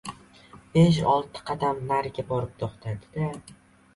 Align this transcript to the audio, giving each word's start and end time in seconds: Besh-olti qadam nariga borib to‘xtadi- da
Besh-olti 0.77 1.43
qadam 1.51 1.83
nariga 1.91 2.25
borib 2.31 2.55
to‘xtadi- 2.63 3.13
da 3.19 3.57